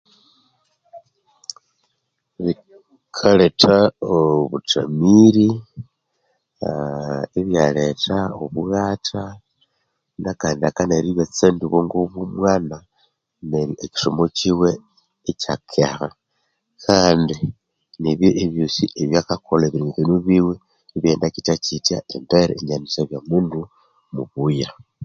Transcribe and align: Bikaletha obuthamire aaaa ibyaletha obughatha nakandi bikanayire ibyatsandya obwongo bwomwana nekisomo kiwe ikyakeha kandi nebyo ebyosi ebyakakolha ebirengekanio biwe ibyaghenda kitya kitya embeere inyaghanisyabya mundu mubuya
Bikaletha 2.43 3.77
obuthamire 4.15 5.47
aaaa 6.67 7.21
ibyaletha 7.39 8.17
obughatha 8.43 9.23
nakandi 10.23 10.61
bikanayire 10.61 11.07
ibyatsandya 11.09 11.65
obwongo 11.65 11.97
bwomwana 12.11 12.77
nekisomo 13.71 14.23
kiwe 14.37 14.71
ikyakeha 15.31 16.07
kandi 16.85 17.37
nebyo 18.01 18.29
ebyosi 18.43 18.85
ebyakakolha 19.01 19.65
ebirengekanio 19.67 20.17
biwe 20.27 20.53
ibyaghenda 20.95 21.27
kitya 21.33 21.55
kitya 21.65 21.97
embeere 22.15 22.53
inyaghanisyabya 22.57 23.19
mundu 23.29 23.61
mubuya 24.13 24.69